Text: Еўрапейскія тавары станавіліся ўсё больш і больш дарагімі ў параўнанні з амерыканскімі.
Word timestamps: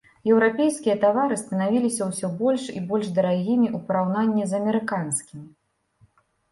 Еўрапейскія 0.35 0.95
тавары 1.03 1.37
станавіліся 1.41 2.07
ўсё 2.09 2.27
больш 2.41 2.63
і 2.81 2.83
больш 2.93 3.13
дарагімі 3.19 3.67
ў 3.75 3.87
параўнанні 3.93 4.43
з 4.55 4.65
амерыканскімі. 4.65 5.47